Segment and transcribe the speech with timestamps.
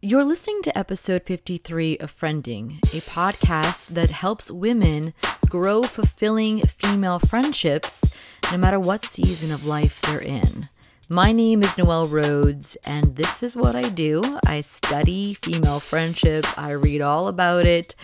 [0.00, 5.12] You're listening to episode 53 of Friending, a podcast that helps women
[5.48, 8.14] grow fulfilling female friendships
[8.52, 10.68] no matter what season of life they're in.
[11.10, 14.22] My name is Noelle Rhodes, and this is what I do.
[14.46, 17.96] I study female friendship, I read all about it,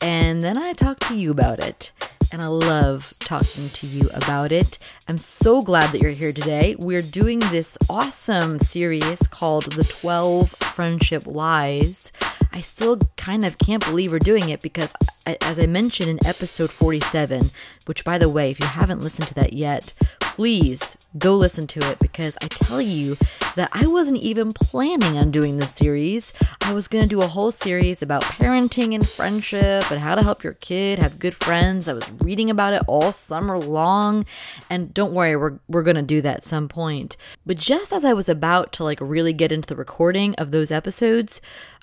[0.00, 1.92] and then I talk to you about it
[2.32, 4.78] and I love talking to you about it.
[5.08, 6.76] I'm so glad that you're here today.
[6.78, 12.12] We're doing this awesome series called The 12 Friendship Lies.
[12.52, 14.94] I still kind of can't believe we're doing it because,
[15.26, 17.50] as I mentioned in episode 47,
[17.86, 21.90] which by the way, if you haven't listened to that yet, please go listen to
[21.90, 23.16] it because I tell you
[23.54, 26.32] that I wasn't even planning on doing this series.
[26.62, 30.22] I was going to do a whole series about parenting and friendship and how to
[30.22, 31.88] help your kid have good friends.
[31.88, 34.26] I was reading about it all summer long.
[34.68, 37.16] And don't worry, we're, we're going to do that at some point.
[37.44, 40.70] But just as I was about to like really get into the recording of those
[40.70, 41.40] episodes,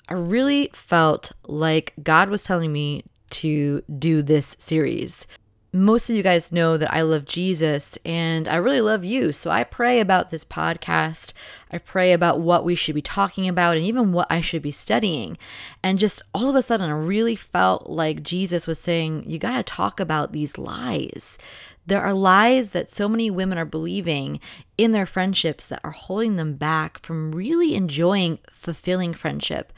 [0.08, 5.26] I really felt like God was telling me to do this series
[5.74, 9.32] most of you guys know that I love Jesus and I really love you.
[9.32, 11.32] So I pray about this podcast.
[11.72, 14.70] I pray about what we should be talking about and even what I should be
[14.70, 15.36] studying.
[15.82, 19.56] And just all of a sudden, I really felt like Jesus was saying, You got
[19.56, 21.38] to talk about these lies.
[21.84, 24.38] There are lies that so many women are believing
[24.78, 29.72] in their friendships that are holding them back from really enjoying fulfilling friendship.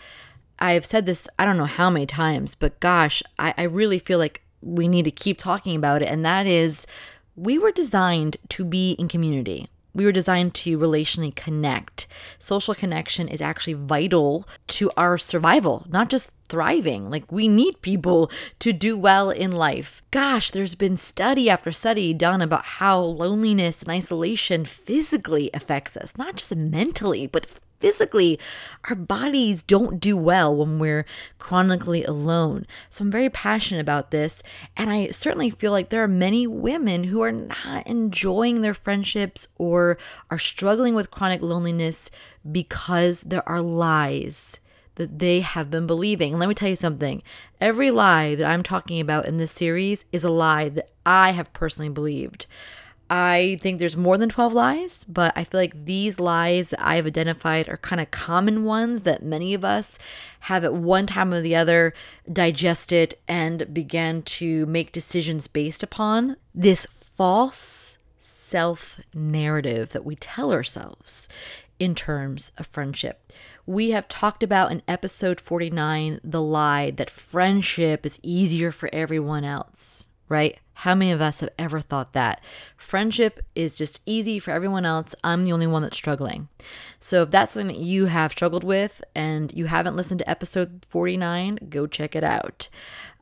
[0.58, 4.19] I've said this, I don't know how many times, but gosh, I, I really feel
[4.19, 6.86] like we need to keep talking about it, and that is
[7.34, 9.68] we were designed to be in community.
[9.94, 12.06] We were designed to relationally connect.
[12.38, 17.08] Social connection is actually vital to our survival, not just thriving.
[17.08, 20.02] Like, we need people to do well in life.
[20.10, 26.16] Gosh, there's been study after study done about how loneliness and isolation physically affects us,
[26.18, 27.46] not just mentally, but
[27.78, 28.38] physically,
[28.88, 31.06] our bodies don't do well when we're
[31.38, 32.66] chronically alone.
[32.91, 34.42] So I'm very passionate about this.
[34.77, 39.48] And I certainly feel like there are many women who are not enjoying their friendships
[39.58, 39.98] or
[40.30, 42.11] are struggling with chronic loneliness
[42.51, 44.61] because there are lies
[44.96, 46.33] that they have been believing.
[46.33, 47.22] And let me tell you something
[47.61, 51.52] every lie that I'm talking about in this series is a lie that I have
[51.52, 52.46] personally believed.
[53.08, 57.06] I think there's more than 12 lies, but I feel like these lies that I've
[57.06, 59.98] identified are kind of common ones that many of us
[60.40, 61.95] have at one time or the other
[62.30, 66.36] digested and began to make decisions based upon.
[66.52, 71.28] This false self narrative that we tell ourselves
[71.78, 73.33] in terms of friendship.
[73.66, 79.45] We have talked about in episode 49 the lie that friendship is easier for everyone
[79.45, 80.59] else right?
[80.81, 82.42] How many of us have ever thought that?
[82.77, 85.14] Friendship is just easy for everyone else.
[85.25, 86.48] I'm the only one that's struggling.
[87.01, 90.85] So, if that's something that you have struggled with and you haven't listened to episode
[90.89, 92.69] 49, go check it out.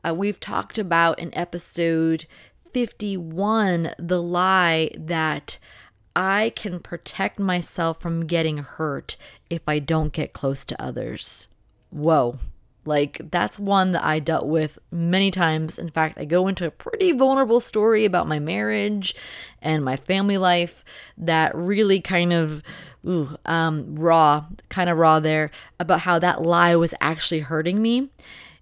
[0.03, 2.25] Uh, we've talked about in episode
[2.73, 5.57] 51 the lie that
[6.15, 9.17] I can protect myself from getting hurt
[9.49, 11.47] if I don't get close to others.
[11.89, 12.39] Whoa,
[12.85, 15.77] like, that's one that I dealt with many times.
[15.79, 19.15] In fact, I go into a pretty vulnerable story about my marriage
[19.61, 20.83] and my family life
[21.17, 22.61] that really kind of
[23.07, 28.09] ooh, um, raw, kind of raw there, about how that lie was actually hurting me.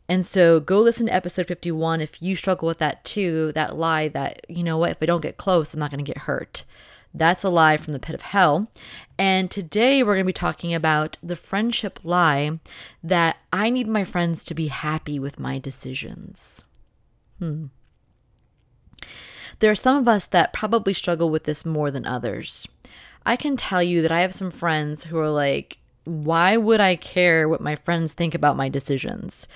[0.10, 4.10] And so go listen to episode 51 if you struggle with that too, that lie
[4.10, 6.66] that, you know what, if I don't get close, I'm not going to get hurt.
[7.14, 8.72] That's a lie from the pit of hell.
[9.18, 12.60] And today we're going to be talking about the friendship lie
[13.04, 16.66] that I need my friends to be happy with my decisions.
[17.40, 17.66] Hmm.
[19.60, 22.68] There are some of us that probably struggle with this more than others.
[23.26, 26.96] I can tell you that I have some friends who are like, why would I
[26.96, 29.48] care what my friends think about my decisions?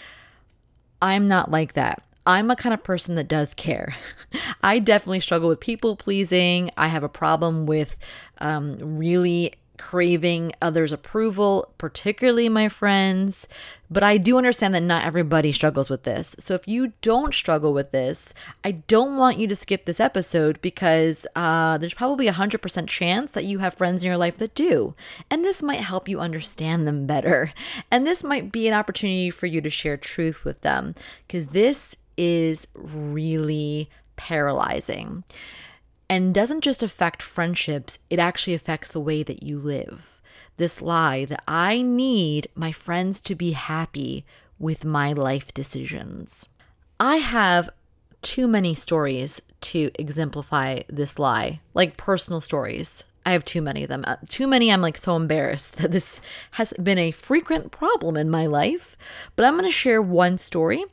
[1.01, 2.03] I'm not like that.
[2.27, 3.95] I'm a kind of person that does care.
[4.61, 6.71] I definitely struggle with people pleasing.
[6.75, 7.95] I have a problem with
[8.39, 13.47] um, really craving others' approval, particularly my friends.
[13.89, 16.35] But I do understand that not everybody struggles with this.
[16.37, 20.61] So if you don't struggle with this, I don't want you to skip this episode
[20.61, 24.53] because uh, there's probably a 100% chance that you have friends in your life that
[24.53, 24.95] do.
[25.31, 27.53] And this might help you understand them better.
[27.89, 30.93] And this might be an opportunity for you to share truth with them
[31.25, 35.23] because this is really paralyzing
[36.09, 40.21] and doesn't just affect friendships, it actually affects the way that you live.
[40.57, 44.25] This lie that I need my friends to be happy
[44.57, 46.47] with my life decisions.
[46.99, 47.69] I have
[48.21, 53.03] too many stories to exemplify this lie, like personal stories.
[53.27, 54.05] I have too many of them.
[54.07, 56.21] Uh, too many, I'm like so embarrassed that this
[56.51, 58.95] has been a frequent problem in my life.
[59.35, 60.85] But I'm going to share one story.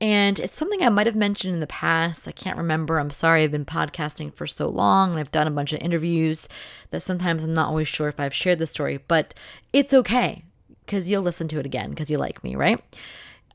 [0.00, 2.26] And it's something I might have mentioned in the past.
[2.26, 2.98] I can't remember.
[2.98, 3.42] I'm sorry.
[3.42, 6.48] I've been podcasting for so long and I've done a bunch of interviews
[6.88, 9.34] that sometimes I'm not always sure if I've shared the story, but
[9.74, 10.42] it's okay
[10.86, 12.82] because you'll listen to it again because you like me, right?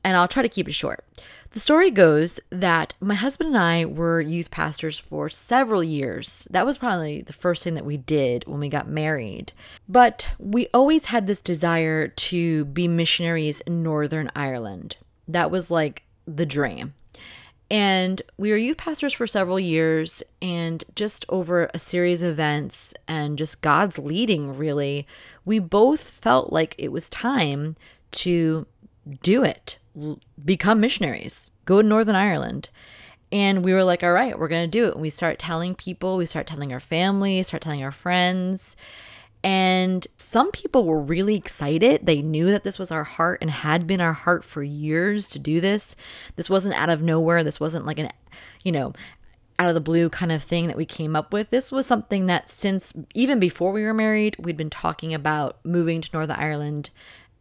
[0.04, 1.04] And I'll try to keep it short.
[1.52, 6.46] The story goes that my husband and I were youth pastors for several years.
[6.48, 9.52] That was probably the first thing that we did when we got married.
[9.88, 14.96] But we always had this desire to be missionaries in Northern Ireland.
[15.26, 16.94] That was like the dream.
[17.68, 22.94] And we were youth pastors for several years, and just over a series of events
[23.08, 25.04] and just God's leading, really,
[25.44, 27.74] we both felt like it was time
[28.12, 28.66] to
[29.22, 29.78] do it
[30.44, 32.68] become missionaries, go to Northern Ireland.
[33.32, 34.94] And we were like, all right, we're going to do it.
[34.94, 38.76] And we start telling people, we start telling our family, start telling our friends.
[39.42, 42.04] And some people were really excited.
[42.04, 45.38] They knew that this was our heart and had been our heart for years to
[45.38, 45.96] do this.
[46.36, 47.42] This wasn't out of nowhere.
[47.42, 48.10] This wasn't like an,
[48.62, 48.92] you know,
[49.58, 51.50] out of the blue kind of thing that we came up with.
[51.50, 56.00] This was something that since even before we were married, we'd been talking about moving
[56.00, 56.90] to Northern Ireland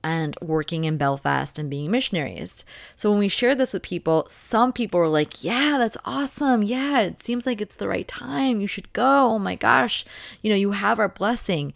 [0.04, 2.64] and working in Belfast and being missionaries.
[2.96, 6.64] So when we shared this with people, some people were like, "Yeah, that's awesome.
[6.64, 8.62] Yeah, it seems like it's the right time.
[8.62, 9.30] You should go.
[9.32, 10.06] Oh my gosh.
[10.42, 11.74] You know, you have our blessing."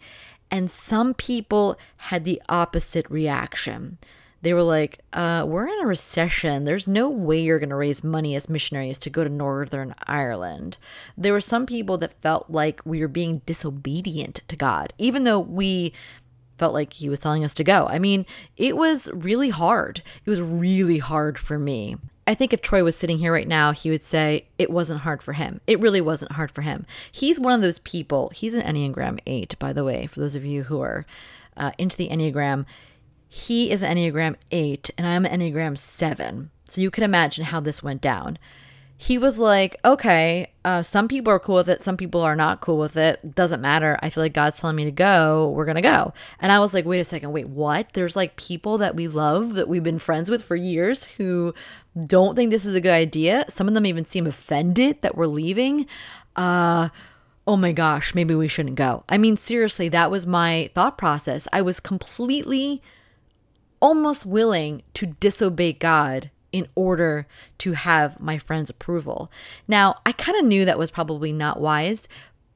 [0.50, 3.98] And some people had the opposite reaction.
[4.44, 6.64] They were like, uh, we're in a recession.
[6.64, 10.76] There's no way you're going to raise money as missionaries to go to Northern Ireland.
[11.16, 15.40] There were some people that felt like we were being disobedient to God, even though
[15.40, 15.94] we
[16.56, 17.86] felt like he was telling us to go.
[17.88, 20.02] I mean, it was really hard.
[20.24, 21.96] It was really hard for me.
[22.26, 25.22] I think if Troy was sitting here right now, he would say it wasn't hard
[25.22, 25.60] for him.
[25.66, 26.86] It really wasn't hard for him.
[27.12, 28.30] He's one of those people.
[28.34, 31.04] He's an Enneagram 8, by the way, for those of you who are
[31.56, 32.64] uh, into the Enneagram.
[33.28, 36.50] He is an Enneagram 8, and I'm an Enneagram 7.
[36.68, 38.38] So you can imagine how this went down
[39.04, 42.62] he was like, okay, uh, some people are cool with it, some people are not
[42.62, 43.34] cool with it.
[43.34, 43.98] Doesn't matter.
[44.00, 45.50] I feel like God's telling me to go.
[45.50, 46.14] We're going to go.
[46.40, 47.92] And I was like, wait a second, wait, what?
[47.92, 51.52] There's like people that we love that we've been friends with for years who
[52.06, 53.44] don't think this is a good idea.
[53.50, 55.86] Some of them even seem offended that we're leaving.
[56.34, 56.88] Uh,
[57.46, 59.04] oh my gosh, maybe we shouldn't go.
[59.10, 61.46] I mean, seriously, that was my thought process.
[61.52, 62.80] I was completely
[63.80, 67.26] almost willing to disobey God in order
[67.58, 69.28] to have my friend's approval.
[69.66, 72.06] Now, I kind of knew that was probably not wise,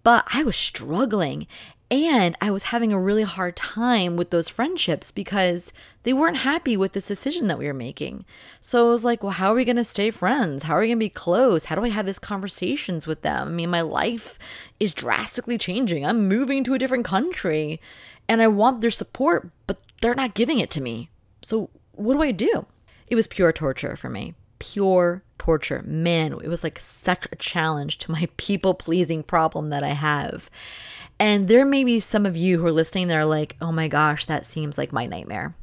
[0.04, 1.48] but I was struggling
[1.90, 5.72] and I was having a really hard time with those friendships because
[6.04, 8.24] they weren't happy with this decision that we were making.
[8.60, 10.62] So I was like, well, how are we going to stay friends?
[10.62, 11.64] How are we going to be close?
[11.64, 13.48] How do I have these conversations with them?
[13.48, 14.38] I mean, my life
[14.78, 16.06] is drastically changing.
[16.06, 17.80] I'm moving to a different country
[18.28, 21.10] and I want their support, but they're not giving it to me.
[21.42, 22.66] So what do I do?
[23.10, 24.34] It was pure torture for me.
[24.58, 25.82] Pure torture.
[25.86, 30.50] Man, it was like such a challenge to my people pleasing problem that I have.
[31.20, 33.88] And there may be some of you who are listening that are like, oh my
[33.88, 35.54] gosh, that seems like my nightmare.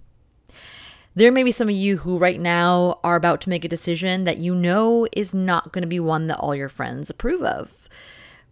[1.14, 4.26] There may be some of you who right now are about to make a decision
[4.26, 7.74] that you know is not going to be one that all your friends approve of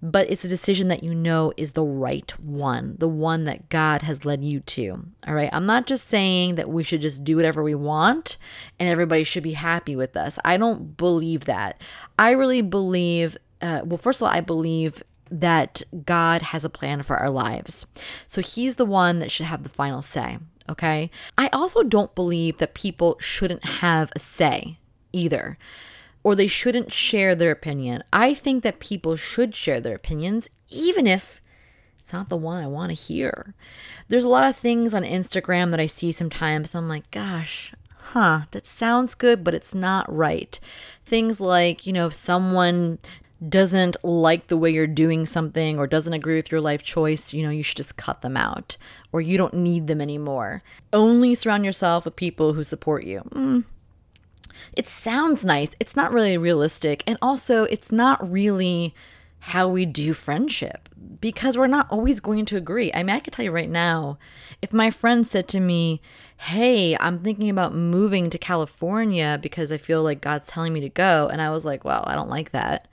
[0.03, 4.01] but it's a decision that you know is the right one, the one that God
[4.01, 5.05] has led you to.
[5.25, 5.49] All right.
[5.53, 8.35] I'm not just saying that we should just do whatever we want
[8.77, 10.37] and everybody should be happy with us.
[10.43, 11.81] I don't believe that.
[12.19, 15.01] I really believe, uh, well, first of all, I believe
[15.31, 17.85] that God has a plan for our lives.
[18.27, 20.37] So He's the one that should have the final say.
[20.69, 21.11] Okay.
[21.37, 24.79] I also don't believe that people shouldn't have a say
[25.13, 25.57] either
[26.23, 28.03] or they shouldn't share their opinion.
[28.11, 31.41] I think that people should share their opinions, even if
[31.99, 33.53] it's not the one I want to hear.
[34.07, 36.75] There's a lot of things on Instagram that I see sometimes.
[36.75, 40.59] I'm like, gosh, huh, that sounds good, but it's not right.
[41.05, 42.99] Things like, you know, if someone
[43.47, 47.43] doesn't like the way you're doing something or doesn't agree with your life choice, you
[47.43, 48.77] know, you should just cut them out
[49.11, 50.61] or you don't need them anymore.
[50.91, 53.21] Only surround yourself with people who support you.
[53.31, 53.63] Mm,
[54.73, 55.75] it sounds nice.
[55.79, 57.03] It's not really realistic.
[57.07, 58.93] And also, it's not really
[59.39, 60.87] how we do friendship
[61.19, 62.91] because we're not always going to agree.
[62.93, 64.17] I mean, I could tell you right now,
[64.61, 66.01] if my friend said to me,
[66.37, 70.89] Hey, I'm thinking about moving to California because I feel like God's telling me to
[70.89, 71.29] go.
[71.31, 72.87] And I was like, Well, I don't like that.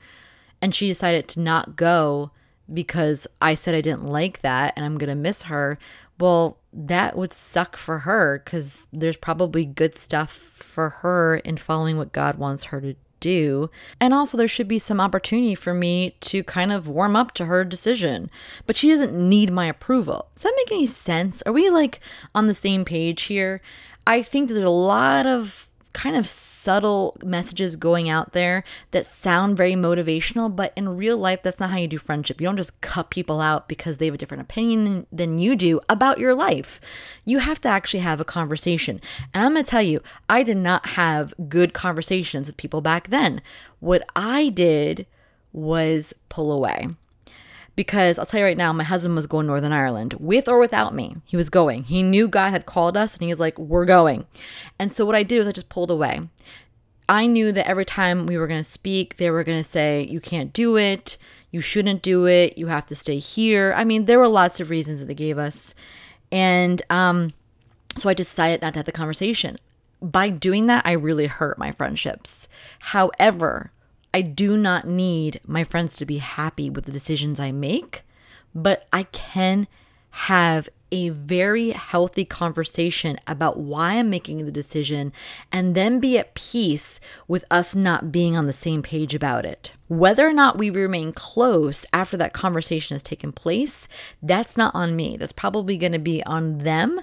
[0.61, 2.33] And she decided to not go
[2.73, 5.79] because I said I didn't like that and I'm going to miss her.
[6.21, 11.97] Well, that would suck for her because there's probably good stuff for her in following
[11.97, 13.71] what God wants her to do.
[13.99, 17.47] And also, there should be some opportunity for me to kind of warm up to
[17.47, 18.31] her decision.
[18.67, 20.29] But she doesn't need my approval.
[20.35, 21.43] Does that make any sense?
[21.47, 22.01] Are we like
[22.35, 23.61] on the same page here?
[24.07, 29.57] I think there's a lot of kind of subtle messages going out there that sound
[29.57, 32.41] very motivational, but in real life, that's not how you do friendship.
[32.41, 35.81] You don't just cut people out because they have a different opinion than you do
[35.89, 36.81] about your life.
[37.25, 39.01] You have to actually have a conversation.
[39.35, 43.09] And I'm going to tell you, I did not have good conversations with people back
[43.09, 43.41] then.
[43.81, 45.07] What I did
[45.53, 46.89] was pull away
[47.81, 50.95] because I'll tell you right now, my husband was going Northern Ireland with or without
[50.95, 51.17] me.
[51.25, 51.85] He was going.
[51.85, 54.27] He knew God had called us and he was like, We're going.
[54.79, 56.21] And so what I did was I just pulled away.
[57.09, 60.07] I knew that every time we were going to speak, they were going to say,
[60.11, 61.17] You can't do it.
[61.53, 62.59] You shouldn't do it.
[62.59, 63.73] You have to stay here.
[63.75, 65.75] I mean, there were lots of reasons that they gave us.
[66.31, 67.31] And um,
[67.97, 69.59] so I decided not to have the conversation.
[70.03, 72.47] By doing that, I really hurt my friendships.
[72.81, 73.73] However,
[74.13, 78.03] I do not need my friends to be happy with the decisions I make,
[78.55, 79.69] but I can
[80.11, 85.13] have a very healthy conversation about why I'm making the decision
[85.53, 86.99] and then be at peace
[87.29, 89.73] with us not being on the same page about it.
[89.89, 93.89] Whether or not we remain close after that conversation has taken place,
[94.23, 95.17] that's not on me.
[95.17, 97.01] That's probably going to be on them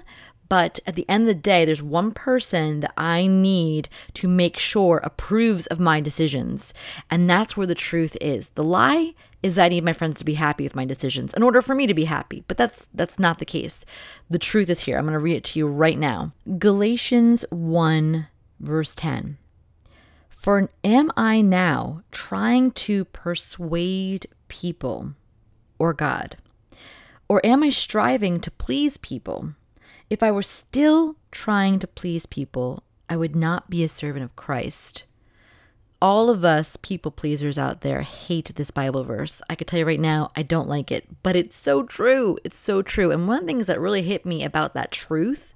[0.48, 4.58] but at the end of the day, there's one person that I need to make
[4.58, 6.72] sure approves of my decisions.
[7.10, 8.50] And that's where the truth is.
[8.50, 11.42] The lie is that I need my friends to be happy with my decisions in
[11.42, 12.44] order for me to be happy.
[12.48, 13.84] But that's that's not the case.
[14.28, 14.98] The truth is here.
[14.98, 16.32] I'm going to read it to you right now.
[16.58, 18.28] Galatians 1
[18.60, 19.38] verse 10.
[20.28, 25.14] For am I now trying to persuade people
[25.78, 26.36] or God?
[27.28, 29.54] Or am I striving to please people?
[30.10, 34.36] If I were still trying to please people, I would not be a servant of
[34.36, 35.04] Christ.
[36.00, 39.42] All of us people pleasers out there hate this Bible verse.
[39.50, 42.38] I could tell you right now, I don't like it, but it's so true.
[42.44, 43.10] It's so true.
[43.10, 45.52] And one of the things that really hit me about that truth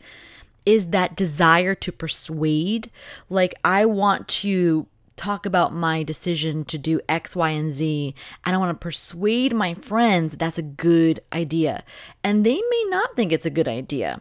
[0.66, 2.90] is that desire to persuade.
[3.30, 4.86] Like, I want to
[5.22, 8.14] talk about my decision to do X, Y, and Z,
[8.44, 11.84] and I want to persuade my friends that's a good idea.
[12.24, 14.20] And they may not think it's a good idea.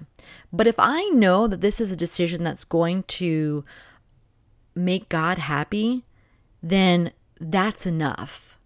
[0.53, 3.65] But if I know that this is a decision that's going to
[4.75, 6.05] make God happy,
[6.61, 8.59] then that's enough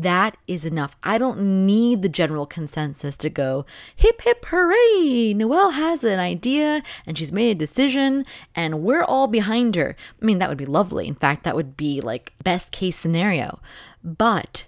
[0.00, 0.96] that is enough.
[1.02, 6.82] I don't need the general consensus to go, hip hip hooray, Noelle has an idea
[7.06, 9.96] and she's made a decision and we're all behind her.
[10.20, 11.06] I mean, that would be lovely.
[11.06, 13.60] In fact, that would be like best case scenario.
[14.02, 14.66] But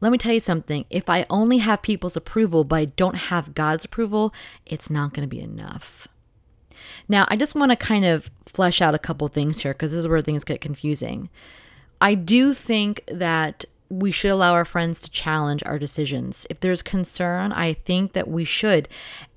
[0.00, 3.54] let me tell you something if I only have people's approval but I don't have
[3.54, 4.34] God's approval,
[4.66, 6.08] it's not going to be enough.
[7.08, 10.00] Now, I just want to kind of flesh out a couple things here because this
[10.00, 11.28] is where things get confusing.
[12.00, 16.46] I do think that we should allow our friends to challenge our decisions.
[16.50, 18.88] If there's concern, I think that we should.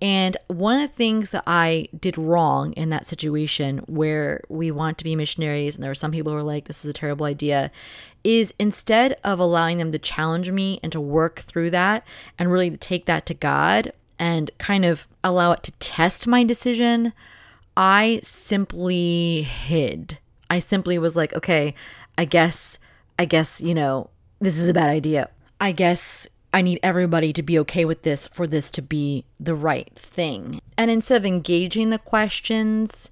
[0.01, 4.97] And one of the things that I did wrong in that situation where we want
[4.97, 7.27] to be missionaries, and there were some people who were like, this is a terrible
[7.27, 7.71] idea,
[8.23, 12.03] is instead of allowing them to challenge me and to work through that
[12.39, 17.13] and really take that to God and kind of allow it to test my decision,
[17.75, 20.17] I simply hid.
[20.49, 21.75] I simply was like, okay,
[22.17, 22.79] I guess,
[23.19, 24.09] I guess, you know,
[24.39, 25.29] this is a bad idea.
[25.59, 29.55] I guess I need everybody to be okay with this for this to be the
[29.55, 30.61] right thing.
[30.77, 33.09] And instead of engaging the questions,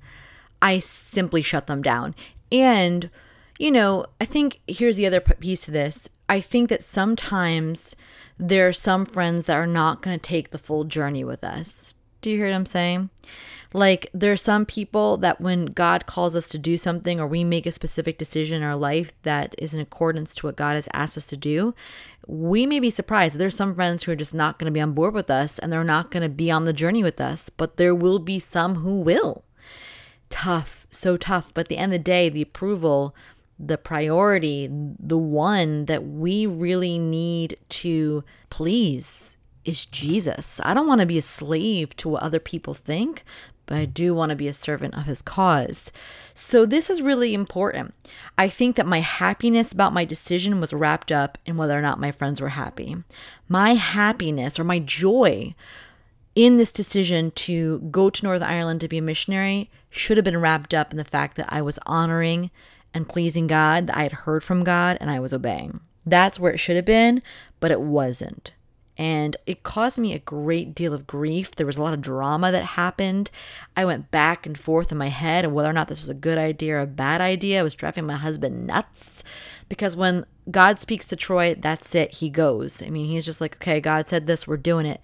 [0.62, 2.16] I simply shut them down.
[2.52, 3.10] And,
[3.58, 6.10] you know, I think here's the other piece to this.
[6.30, 7.96] I think that sometimes
[8.38, 11.94] there are some friends that are not going to take the full journey with us.
[12.26, 13.12] Do you hear what I'm saying?
[13.72, 17.44] Like, there are some people that when God calls us to do something or we
[17.44, 20.90] make a specific decision in our life that is in accordance to what God has
[20.92, 21.76] asked us to do,
[22.26, 23.38] we may be surprised.
[23.38, 25.72] There's some friends who are just not going to be on board with us and
[25.72, 28.78] they're not going to be on the journey with us, but there will be some
[28.78, 29.44] who will.
[30.32, 31.54] Tough, so tough.
[31.54, 33.16] But at the end of the day, the approval,
[33.60, 40.62] the priority, the one that we really need to please is Jesus.
[40.64, 43.24] I don't want to be a slave to what other people think,
[43.66, 43.94] but I mm.
[43.94, 45.92] do want to be a servant of his cause.
[46.34, 47.94] So, this is really important.
[48.38, 52.00] I think that my happiness about my decision was wrapped up in whether or not
[52.00, 52.96] my friends were happy.
[53.48, 55.56] My happiness or my joy
[56.36, 60.40] in this decision to go to Northern Ireland to be a missionary should have been
[60.40, 62.52] wrapped up in the fact that I was honoring
[62.94, 65.80] and pleasing God, that I had heard from God and I was obeying.
[66.06, 67.22] That's where it should have been,
[67.60, 68.52] but it wasn't.
[68.98, 71.52] And it caused me a great deal of grief.
[71.52, 73.30] There was a lot of drama that happened.
[73.76, 76.14] I went back and forth in my head of whether or not this was a
[76.14, 77.60] good idea or a bad idea.
[77.60, 79.24] I was driving my husband nuts
[79.68, 82.16] because when God speaks to Troy, that's it.
[82.16, 82.82] He goes.
[82.82, 85.02] I mean, he's just like, okay, God said this, we're doing it.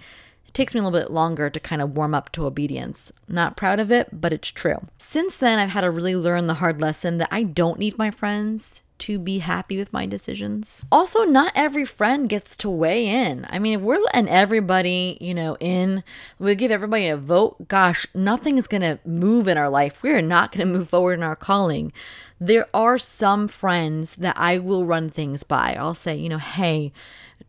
[0.53, 3.11] Takes me a little bit longer to kind of warm up to obedience.
[3.27, 4.87] Not proud of it, but it's true.
[4.97, 8.11] Since then, I've had to really learn the hard lesson that I don't need my
[8.11, 10.85] friends to be happy with my decisions.
[10.91, 13.47] Also, not every friend gets to weigh in.
[13.49, 16.03] I mean, if we're letting everybody, you know, in,
[16.37, 20.03] we give everybody a vote, gosh, nothing is going to move in our life.
[20.03, 21.91] We are not going to move forward in our calling.
[22.39, 25.75] There are some friends that I will run things by.
[25.79, 26.91] I'll say, you know, hey,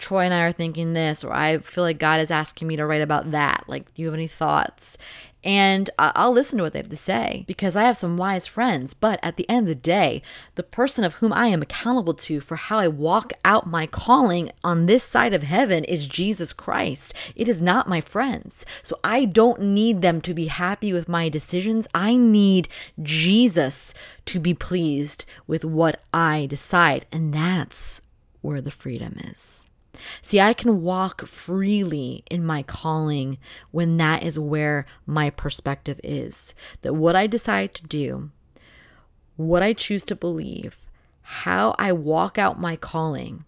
[0.02, 2.85] Troy and I are thinking this, or I feel like God is asking me to
[2.85, 3.64] write about that.
[3.68, 4.99] Like, do you have any thoughts?
[5.44, 8.94] And I'll listen to what they have to say because I have some wise friends.
[8.94, 10.23] But at the end of the day,
[10.56, 14.50] the person of whom I am accountable to for how I walk out my calling
[14.62, 17.14] on this side of heaven is Jesus Christ.
[17.35, 18.66] It is not my friends.
[18.82, 21.88] So I don't need them to be happy with my decisions.
[21.94, 22.68] I need
[23.02, 23.94] Jesus
[24.26, 27.06] to be pleased with what I decide.
[27.11, 28.00] And that's
[28.42, 29.66] where the freedom is.
[30.21, 33.38] See, I can walk freely in my calling
[33.71, 36.54] when that is where my perspective is.
[36.82, 38.30] That what I decide to do,
[39.37, 40.78] what I choose to believe,
[41.23, 43.44] how I walk out my calling,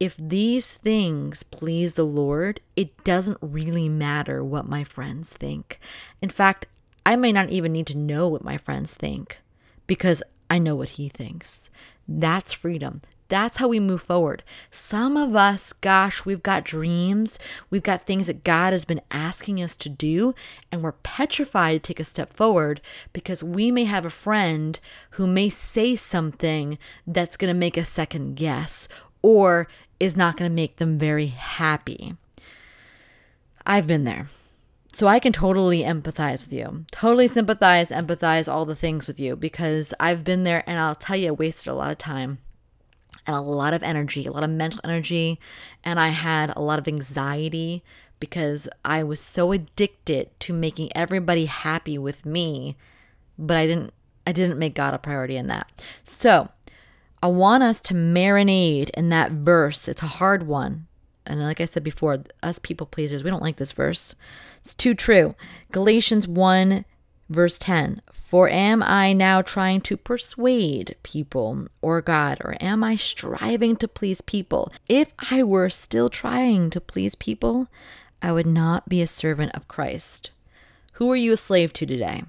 [0.00, 5.78] if these things please the Lord, it doesn't really matter what my friends think.
[6.20, 6.66] In fact,
[7.06, 9.38] I may not even need to know what my friends think
[9.86, 11.70] because I know what He thinks.
[12.08, 13.02] That's freedom.
[13.28, 14.42] That's how we move forward.
[14.70, 17.38] Some of us, gosh, we've got dreams,
[17.70, 20.34] we've got things that God has been asking us to do,
[20.70, 22.80] and we're petrified to take a step forward
[23.12, 24.78] because we may have a friend
[25.12, 28.88] who may say something that's going to make a second guess
[29.22, 32.14] or is not going to make them very happy.
[33.66, 34.28] I've been there.
[34.92, 36.84] So I can totally empathize with you.
[36.92, 41.16] Totally sympathize, empathize, all the things with you because I've been there and I'll tell
[41.16, 42.38] you, I wasted a lot of time
[43.26, 45.38] and a lot of energy, a lot of mental energy.
[45.82, 47.82] And I had a lot of anxiety
[48.20, 52.76] because I was so addicted to making everybody happy with me,
[53.38, 53.92] but I didn't
[54.26, 55.70] I didn't make God a priority in that.
[56.02, 56.48] So,
[57.22, 59.86] I want us to marinate in that verse.
[59.86, 60.86] It's a hard one.
[61.26, 64.14] And like I said before, us people pleasers, we don't like this verse.
[64.60, 65.34] It's too true.
[65.72, 66.84] Galatians 1
[67.30, 68.02] verse 10
[68.34, 73.86] for am I now trying to persuade people or God, or am I striving to
[73.86, 74.72] please people?
[74.88, 77.68] If I were still trying to please people,
[78.20, 80.32] I would not be a servant of Christ.
[80.94, 82.24] Who are you a slave to today?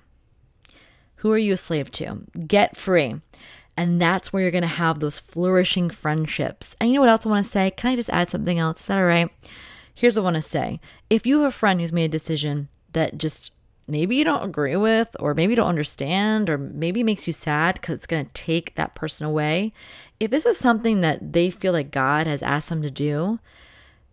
[1.15, 2.19] Who are you a slave to?
[2.45, 3.15] Get free.
[3.75, 6.75] And that's where you're going to have those flourishing friendships.
[6.79, 7.71] And you know what else I want to say?
[7.71, 8.81] Can I just add something else?
[8.81, 9.31] Is that all right?
[9.95, 10.79] Here's what I want to say.
[11.09, 13.53] If you have a friend who's made a decision that just
[13.87, 17.75] maybe you don't agree with, or maybe you don't understand, or maybe makes you sad
[17.75, 19.73] because it's going to take that person away,
[20.19, 23.39] if this is something that they feel like God has asked them to do,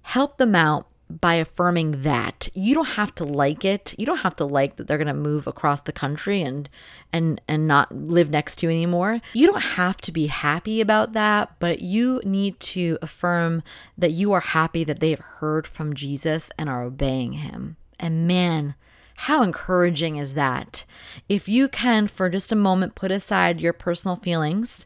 [0.03, 0.87] help them out
[1.21, 2.49] by affirming that.
[2.55, 3.95] You don't have to like it.
[3.99, 6.69] You don't have to like that they're going to move across the country and
[7.13, 9.21] and and not live next to you anymore.
[9.35, 13.63] You don't have to be happy about that but you need to affirm
[13.99, 17.77] that you are happy that they have heard from Jesus and are obeying him.
[18.01, 18.75] And man
[19.23, 20.85] how encouraging is that?
[21.29, 24.85] If you can, for just a moment, put aside your personal feelings,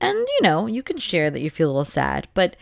[0.00, 2.56] and you know, you can share that you feel a little sad, but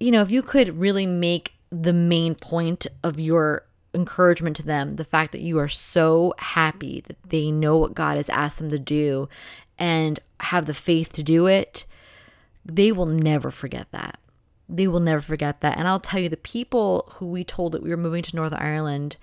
[0.00, 4.96] you know, if you could really make the main point of your encouragement to them
[4.96, 8.68] the fact that you are so happy that they know what God has asked them
[8.70, 9.28] to do
[9.78, 11.86] and have the faith to do it,
[12.64, 14.18] they will never forget that.
[14.68, 15.78] They will never forget that.
[15.78, 18.58] And I'll tell you, the people who we told that we were moving to Northern
[18.58, 19.16] Ireland,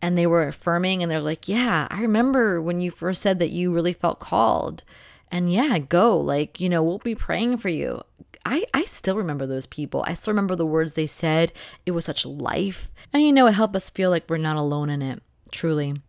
[0.00, 3.50] and they were affirming and they're like, Yeah, I remember when you first said that
[3.50, 4.84] you really felt called.
[5.30, 6.18] And yeah, go.
[6.18, 8.02] Like, you know, we'll be praying for you.
[8.46, 10.02] I, I still remember those people.
[10.06, 11.52] I still remember the words they said.
[11.84, 12.90] It was such life.
[13.12, 16.00] And you know, it helped us feel like we're not alone in it, truly.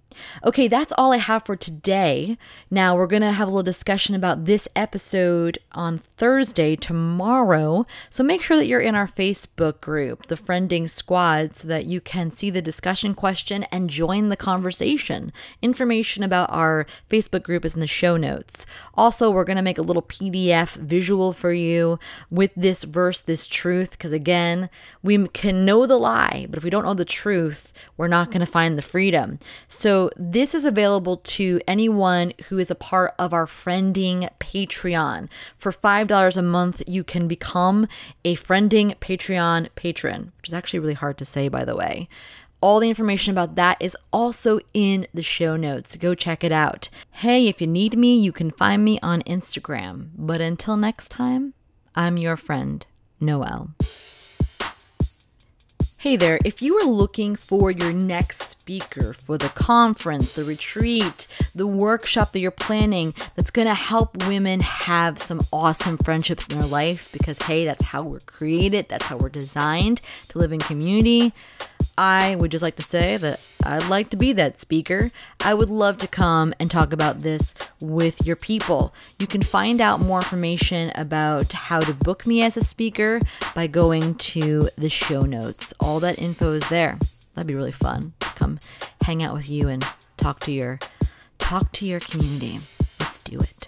[0.43, 2.37] Okay, that's all I have for today.
[2.71, 7.85] Now, we're going to have a little discussion about this episode on Thursday, tomorrow.
[8.09, 12.01] So make sure that you're in our Facebook group, the Friending Squad, so that you
[12.01, 15.31] can see the discussion question and join the conversation.
[15.61, 18.65] Information about our Facebook group is in the show notes.
[18.95, 23.47] Also, we're going to make a little PDF visual for you with this verse, this
[23.47, 24.69] truth, because again,
[25.03, 28.39] we can know the lie, but if we don't know the truth, we're not going
[28.39, 29.39] to find the freedom.
[29.67, 35.27] So, So, this is available to anyone who is a part of our Friending Patreon.
[35.57, 37.85] For $5 a month, you can become
[38.23, 42.07] a Friending Patreon patron, which is actually really hard to say, by the way.
[42.61, 45.97] All the information about that is also in the show notes.
[45.97, 46.89] Go check it out.
[47.11, 50.11] Hey, if you need me, you can find me on Instagram.
[50.15, 51.55] But until next time,
[51.93, 52.85] I'm your friend,
[53.19, 53.71] Noelle.
[56.01, 61.27] Hey there, if you are looking for your next speaker for the conference, the retreat,
[61.53, 66.69] the workshop that you're planning that's gonna help women have some awesome friendships in their
[66.69, 71.33] life, because hey, that's how we're created, that's how we're designed to live in community.
[71.99, 75.11] I would just like to say that I'd like to be that speaker.
[75.41, 78.93] I would love to come and talk about this with your people.
[79.19, 83.19] You can find out more information about how to book me as a speaker
[83.53, 85.73] by going to the show notes.
[85.81, 86.97] All that info is there.
[87.35, 88.13] That'd be really fun.
[88.21, 88.59] To come
[89.01, 89.85] hang out with you and
[90.15, 90.79] talk to your
[91.37, 92.59] talk to your community.
[93.01, 93.67] Let's do it.